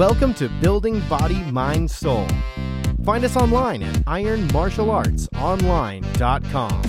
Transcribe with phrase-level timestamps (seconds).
[0.00, 2.26] Welcome to Building Body, Mind, Soul.
[3.04, 6.82] Find us online at ironmartialartsonline.com.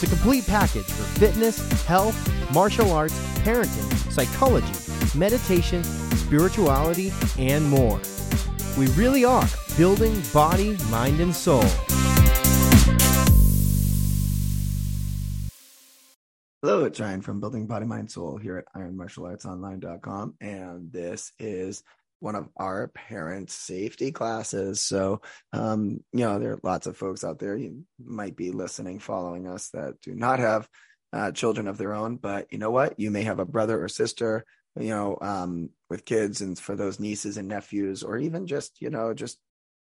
[0.00, 4.72] The complete package for fitness, health, martial arts, parenting, psychology,
[5.16, 8.00] meditation, spirituality, and more.
[8.76, 9.46] We really are
[9.76, 11.62] building body, mind, and soul.
[16.60, 20.34] Hello, it's Ryan from Building Body, Mind, Soul here at ironmartialartsonline.com.
[20.40, 21.84] And this is
[22.20, 24.80] one of our parent safety classes.
[24.80, 25.20] So,
[25.52, 29.46] um, you know, there are lots of folks out there you might be listening, following
[29.46, 30.68] us that do not have
[31.12, 32.16] uh, children of their own.
[32.16, 32.98] But you know what?
[32.98, 34.44] You may have a brother or sister,
[34.78, 38.90] you know, um, with kids, and for those nieces and nephews, or even just, you
[38.90, 39.38] know, just,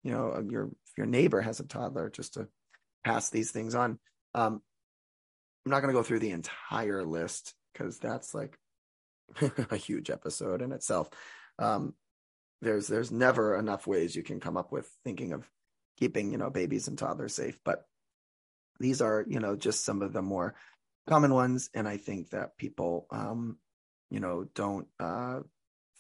[0.02, 2.48] you know, your your neighbor has a toddler, just to
[3.04, 3.98] pass these things on.
[4.34, 4.60] Um,
[5.64, 8.56] I'm not going to go through the entire list because that's like
[9.70, 11.10] a huge episode in itself.
[11.58, 11.95] Um,
[12.62, 15.49] there's there's never enough ways you can come up with thinking of
[15.99, 17.87] keeping you know babies and toddlers safe but
[18.80, 20.54] these are you know just some of the more
[21.09, 23.57] common ones and i think that people um
[24.10, 25.40] you know don't uh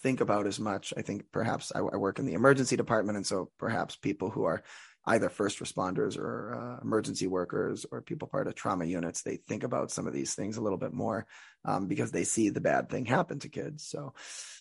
[0.02, 0.92] think about as much.
[0.96, 4.44] I think perhaps I, I work in the emergency department and so perhaps people who
[4.44, 4.62] are
[5.06, 9.62] either first responders or uh, emergency workers or people part of trauma units they think
[9.62, 11.26] about some of these things a little bit more
[11.64, 13.86] um, because they see the bad thing happen to kids.
[13.86, 14.14] So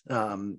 [0.08, 0.58] um,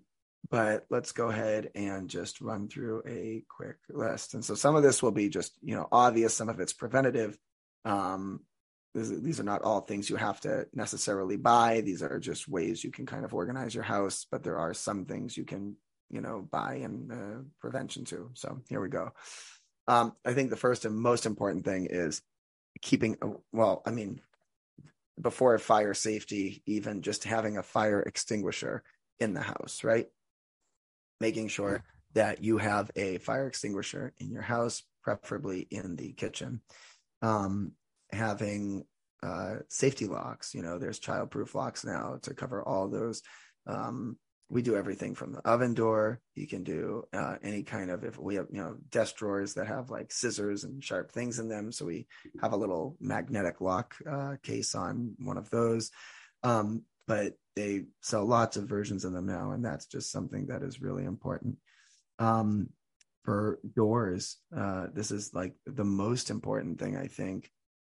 [0.50, 4.34] but let's go ahead and just run through a quick list.
[4.34, 7.38] And so some of this will be just, you know, obvious, some of it's preventative.
[7.86, 8.42] Um,
[8.94, 11.82] this, these are not all things you have to necessarily buy.
[11.82, 15.06] These are just ways you can kind of organize your house, but there are some
[15.06, 15.76] things you can,
[16.10, 18.32] you know, buy and uh, prevention too.
[18.34, 19.12] So here we go.
[19.88, 22.22] Um, I think the first and most important thing is
[22.82, 23.18] keeping,
[23.52, 24.22] well, I mean,
[25.20, 28.84] before fire safety, even just having a fire extinguisher
[29.20, 30.08] in the house, right?
[31.20, 36.62] Making sure that you have a fire extinguisher in your house, preferably in the kitchen.
[37.22, 37.73] Um,
[38.12, 38.86] having
[39.23, 43.22] uh, safety locks, you know, there's childproof locks now to cover all those.
[43.66, 44.17] Um,
[44.50, 46.22] we do everything from the oven door.
[46.36, 49.67] You can do uh, any kind of if we have you know desk drawers that
[49.67, 51.72] have like scissors and sharp things in them.
[51.72, 52.08] So we
[52.42, 55.92] have a little magnetic lock uh, case on one of those.
[56.44, 60.62] Um, but they sell lots of versions of them now, and that's just something that
[60.62, 61.58] is really important.
[62.20, 62.70] Um,
[63.23, 67.50] for doors, uh, this is like the most important thing I think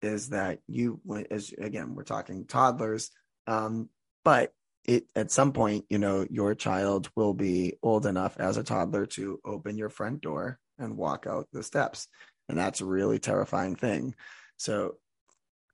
[0.01, 3.11] is that you, as again, we're talking toddlers,
[3.47, 3.89] um,
[4.25, 4.53] but
[4.85, 9.07] it at some point, you know, your child will be old enough as a toddler
[9.07, 12.07] to open your front door and walk out the steps,
[12.49, 14.15] and that's a really terrifying thing.
[14.57, 14.95] So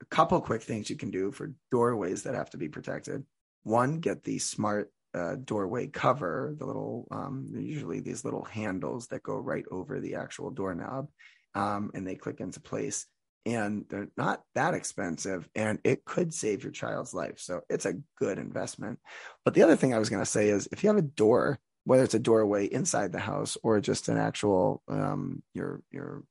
[0.01, 3.25] a couple quick things you can do for doorways that have to be protected.
[3.63, 9.23] One, get the smart uh, doorway cover, the little, um, usually these little handles that
[9.23, 11.09] go right over the actual doorknob,
[11.55, 13.07] um, and they click into place.
[13.47, 17.39] And they're not that expensive, and it could save your child's life.
[17.39, 18.99] So it's a good investment.
[19.45, 21.59] But the other thing I was going to say is if you have a door,
[21.85, 26.25] whether it's a doorway inside the house or just an actual um, your your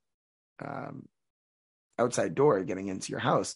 [0.66, 1.06] um,
[1.98, 3.56] outside door getting into your house,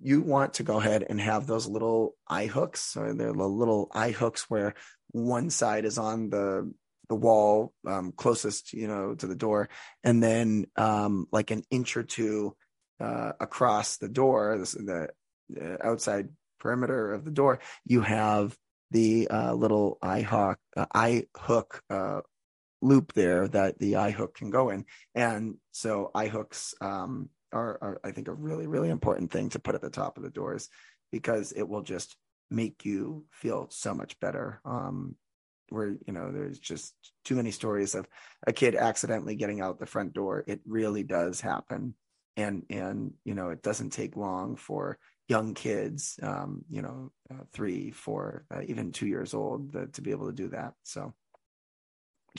[0.00, 2.80] you want to go ahead and have those little eye hooks.
[2.80, 4.74] So they're the little eye hooks where
[5.10, 6.72] one side is on the
[7.08, 9.70] the wall um, closest, you know, to the door,
[10.04, 12.54] and then um, like an inch or two
[13.00, 15.08] uh, across the door, this, the,
[15.48, 16.28] the outside
[16.60, 18.54] perimeter of the door, you have
[18.90, 22.20] the uh, little eye hook, uh, eye hook uh,
[22.82, 24.84] loop there that the eye hook can go in,
[25.14, 29.58] and so eye hooks um, are, are I think a really really important thing to
[29.58, 30.68] put at the top of the doors
[31.10, 32.16] because it will just
[32.50, 34.60] make you feel so much better.
[34.64, 35.16] Um,
[35.70, 36.94] where you know there's just
[37.24, 38.08] too many stories of
[38.46, 40.44] a kid accidentally getting out the front door.
[40.46, 41.94] It really does happen,
[42.36, 44.98] and and you know it doesn't take long for
[45.28, 50.00] young kids, um, you know, uh, three, four, uh, even two years old, the, to
[50.00, 50.72] be able to do that.
[50.84, 51.12] So,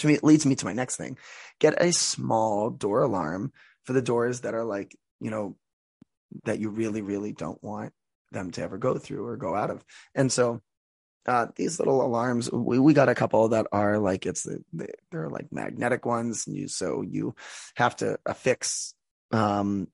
[0.02, 1.18] which leads me to my next thing:
[1.60, 5.56] get a small door alarm for the doors that are like, you know,
[6.46, 7.94] that you really, really don't want
[8.32, 9.84] them to ever go through or go out of.
[10.14, 10.62] And so
[11.26, 15.30] uh, these little alarms, we, we got a couple that are like, it's, the, they're
[15.30, 16.48] like magnetic ones.
[16.48, 17.36] And you, so you
[17.76, 18.94] have to affix,
[19.32, 19.88] um,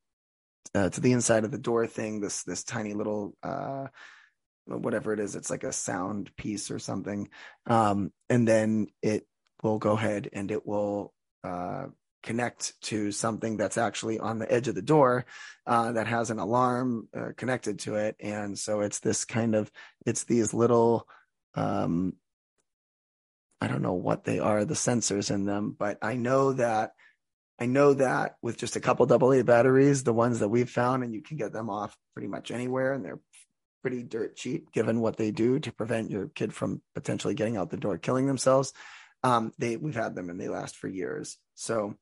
[0.74, 3.88] uh, to the inside of the door thing, this, this tiny little, uh,
[4.66, 7.30] whatever it is, it's like a sound piece or something.
[7.66, 9.26] Um, and then it
[9.64, 11.14] will go ahead and it will,
[11.44, 11.86] uh,
[12.26, 15.26] connect to something that's actually on the edge of the door
[15.66, 19.72] uh, that has an alarm uh, connected to it and so it's this kind of
[20.06, 21.08] it's these little
[21.56, 22.14] um,
[23.62, 26.92] I don't know what they are, the sensors in them, but I know that
[27.58, 31.14] I know that with just a couple AA batteries, the ones that we've found, and
[31.14, 33.22] you can get them off pretty much anywhere, and they're
[33.82, 37.70] pretty dirt cheap given what they do to prevent your kid from potentially getting out
[37.70, 38.74] the door, killing themselves.
[39.24, 41.38] Um, they we've had them and they last for years.
[41.56, 41.96] So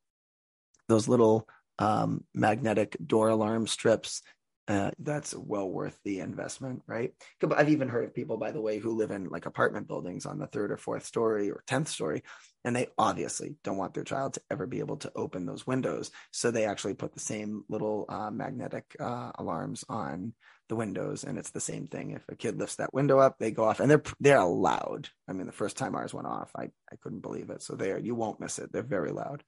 [0.87, 1.47] those little
[1.79, 4.21] um, magnetic door alarm strips
[4.67, 7.11] uh, that's well worth the investment, right?
[7.53, 10.39] I've even heard of people, by the way, who live in like apartment buildings on
[10.39, 12.23] the third or fourth story or 10th story,
[12.63, 16.11] and they obviously don't want their child to ever be able to open those windows.
[16.31, 20.33] So they actually put the same little uh, magnetic uh, alarms on
[20.69, 22.11] the windows, and it's the same thing.
[22.11, 25.09] If a kid lifts that window up, they go off, and they're they're loud.
[25.27, 27.61] I mean, the first time ours went off, I I couldn't believe it.
[27.63, 28.71] So there, you won't miss it.
[28.71, 29.43] They're very loud.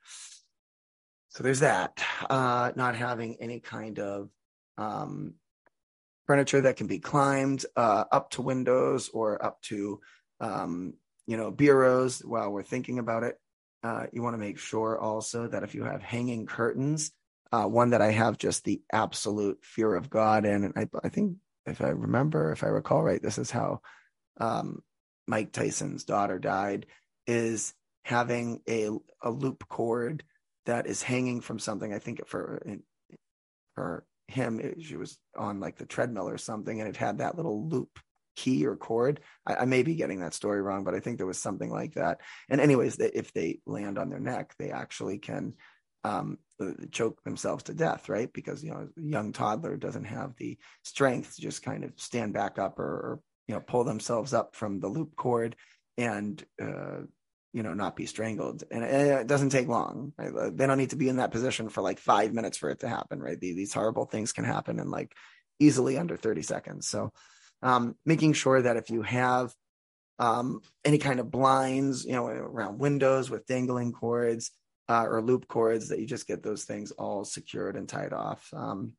[1.36, 2.02] So there's that.
[2.30, 4.30] Uh, not having any kind of
[4.78, 5.34] um,
[6.28, 10.00] furniture that can be climbed uh, up to windows or up to
[10.40, 10.94] um,
[11.28, 13.38] you know bureaus while we're thinking about it
[13.84, 17.12] uh, you want to make sure also that if you have hanging curtains
[17.52, 21.10] uh, one that i have just the absolute fear of god in and I, I
[21.10, 23.82] think if i remember if i recall right this is how
[24.38, 24.84] um,
[25.28, 26.86] mike tyson's daughter died
[27.26, 27.74] is
[28.04, 28.90] having a,
[29.24, 30.24] a loop cord
[30.66, 31.94] that is hanging from something.
[31.94, 32.62] I think for
[33.76, 37.36] for him it, she was on like the treadmill or something and it had that
[37.36, 38.00] little loop
[38.36, 39.22] key or cord.
[39.46, 41.94] I, I, may be getting that story wrong but i think there was something like
[41.94, 42.22] that.
[42.50, 45.54] And anyways they, if they land on their neck they actually can
[46.04, 48.32] um, uh, choke themselves to death right?
[48.34, 52.34] Because you know a young toddler doesn't have the strength to just kind of stand
[52.34, 55.56] back up or, or you know pull themselves up from the loop cord
[55.98, 57.02] and uh,
[57.56, 58.66] you know not be strangled.
[58.70, 60.12] And it doesn't take long.
[60.18, 60.56] Right?
[60.56, 62.90] They don't need to be in that position for like five minutes for it to
[62.90, 63.40] happen right?
[63.40, 65.14] These horrible things can happen in like
[65.58, 66.90] easily under 30 seconds.
[66.90, 67.14] So
[67.62, 69.54] um, making sure that if you have
[70.20, 74.52] um, any kind of blinds you know around windows with dangling cords
[74.90, 78.48] uh, or loop cords that you just get those things all secured and tied off.
[78.54, 78.94] Um,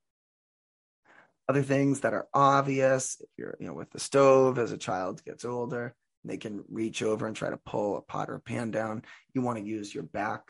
[1.47, 5.23] other things that are obvious if you're you know with the stove as a child
[5.25, 5.95] gets older
[6.27, 9.03] they can reach over and try to pull a pot or pan down.
[9.35, 10.43] You want to use your back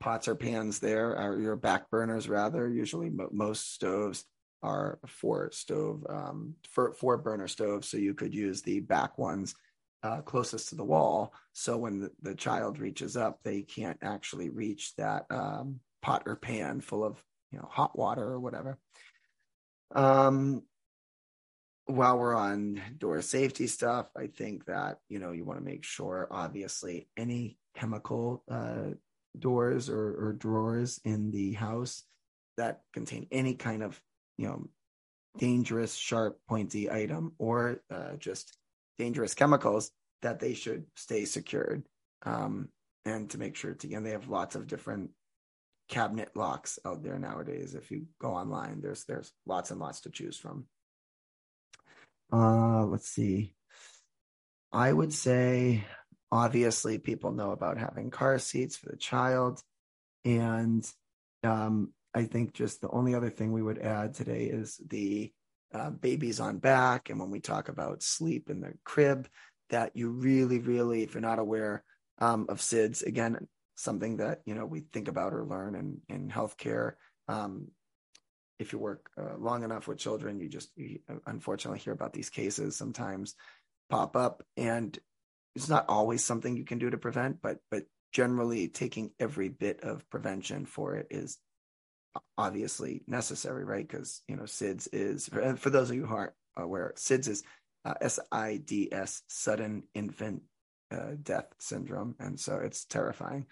[0.00, 2.68] pots or pans there, or your back burners rather.
[2.68, 4.24] Usually, most stoves
[4.62, 9.54] are four stove, um, four, four burner stoves, so you could use the back ones
[10.02, 11.32] uh, closest to the wall.
[11.52, 16.36] So when the, the, child reaches up, they can't actually reach that um, pot or
[16.36, 18.78] pan full of you know hot water or whatever.
[19.94, 20.62] Um,
[21.86, 25.84] while we're on door safety stuff, I think that you know you want to make
[25.84, 28.94] sure, obviously, any chemical uh,
[29.38, 32.02] doors or, or drawers in the house
[32.56, 34.00] that contain any kind of
[34.36, 34.68] you know
[35.38, 38.56] dangerous, sharp, pointy item or uh, just
[38.98, 39.90] dangerous chemicals
[40.22, 41.84] that they should stay secured.
[42.24, 42.68] Um,
[43.04, 45.10] and to make sure to again, they have lots of different
[45.88, 47.74] cabinet locks out there nowadays.
[47.74, 50.66] If you go online, there's there's lots and lots to choose from.
[52.32, 53.54] Uh, let's see.
[54.72, 55.84] I would say,
[56.30, 59.60] obviously, people know about having car seats for the child.
[60.24, 60.86] And
[61.44, 65.32] um, I think just the only other thing we would add today is the
[65.72, 67.10] uh, babies on back.
[67.10, 69.28] And when we talk about sleep in the crib,
[69.70, 71.84] that you really, really, if you're not aware
[72.18, 76.28] um, of SIDS, again, something that you know we think about or learn in in
[76.30, 76.92] healthcare.
[77.28, 77.68] Um,
[78.58, 82.30] if you work uh, long enough with children, you just you unfortunately hear about these
[82.30, 83.34] cases sometimes
[83.90, 84.98] pop up, and
[85.54, 89.82] it's not always something you can do to prevent, but but generally taking every bit
[89.82, 91.38] of prevention for it is
[92.38, 93.86] obviously necessary, right?
[93.86, 97.42] Because you know SIDS is for, for, those of you who aren't aware, SIDS is
[97.84, 100.42] uh, S-I-D-S, sudden infant
[100.90, 103.46] uh, death syndrome, and so it's terrifying.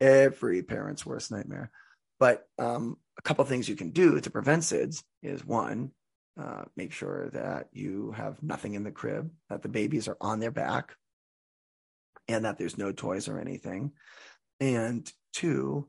[0.00, 1.70] Every parent's worst nightmare.
[2.20, 5.90] But um, a couple things you can do to prevent SIDS is one,
[6.40, 10.40] uh, make sure that you have nothing in the crib, that the babies are on
[10.40, 10.94] their back,
[12.28, 13.92] and that there's no toys or anything.
[14.60, 15.88] And two,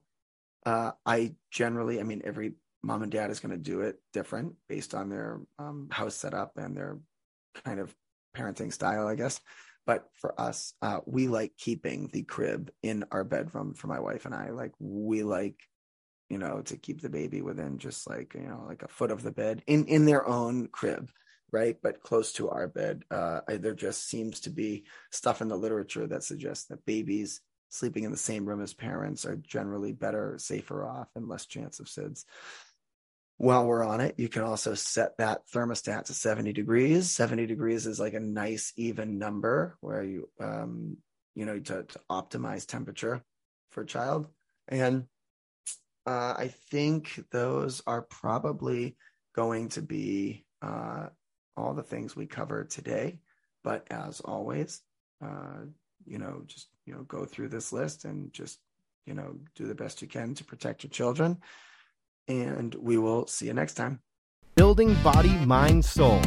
[0.65, 2.53] uh, I generally, I mean, every
[2.84, 6.58] mom and dad is going to do it different based on their um, house setup
[6.58, 7.00] and their
[7.63, 7.94] kind of
[8.36, 9.39] parenting style, I guess.
[9.88, 14.25] But for us, uh, we like keeping the crib in our bedroom for my wife
[14.25, 14.50] and I.
[14.50, 15.55] Like, we like
[16.29, 19.24] you know, to keep the baby within just like, you know, like a foot of
[19.24, 21.12] the bed in, in their own crib,
[21.51, 21.77] right?
[21.82, 23.03] But close to our bed.
[23.12, 28.03] Uh, there just seems to be stuff in the literature that suggests that babies sleeping
[28.03, 31.88] in the same room as parents are generally better, safer off, and less chance of
[31.88, 32.25] SIDS.
[33.38, 37.12] While we're on it, you can also set that thermostat to 70 degrees.
[37.12, 40.98] 70 degrees is like a nice even number where you um,
[41.36, 43.22] you know, to, to optimize temperature
[43.72, 44.27] for a child.
[44.67, 45.05] And
[46.05, 48.95] uh, I think those are probably
[49.35, 51.07] going to be uh,
[51.57, 53.19] all the things we cover today.
[53.63, 54.81] But as always,
[55.24, 55.65] uh,
[56.05, 58.59] you know, just you know, go through this list and just
[59.05, 61.38] you know, do the best you can to protect your children.
[62.27, 64.01] And we will see you next time.
[64.55, 66.19] Building Body, Mind, Soul.